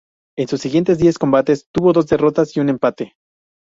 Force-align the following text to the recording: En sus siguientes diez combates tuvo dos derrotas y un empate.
En 0.35 0.47
sus 0.47 0.59
siguientes 0.61 0.97
diez 0.97 1.19
combates 1.19 1.69
tuvo 1.71 1.93
dos 1.93 2.07
derrotas 2.07 2.57
y 2.57 2.59
un 2.59 2.69
empate. 2.69 3.13